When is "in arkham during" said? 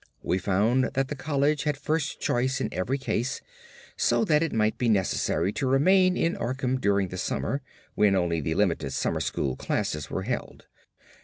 6.17-7.09